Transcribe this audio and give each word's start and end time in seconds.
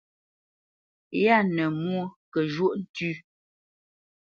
Yâ 1.23 1.37
nə 1.55 1.63
mwô 1.81 2.03
kə 2.31 2.39
zhwóʼ 2.53 2.73
ntʉ́. 2.81 3.11